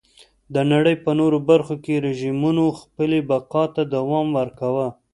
د 0.53 0.55
نړۍ 0.71 0.95
په 1.03 1.11
نورو 1.19 1.37
برخو 1.49 1.75
کې 1.83 2.03
رژیمونو 2.07 2.63
خپلې 2.79 3.19
بقا 3.29 3.63
ته 3.75 3.81
دوام 3.95 4.27
ورکاوه. 4.39 4.87